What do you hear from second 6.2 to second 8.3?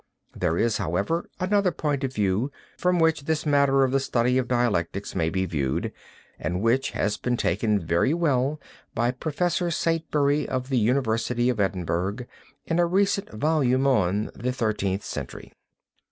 and which has been taken very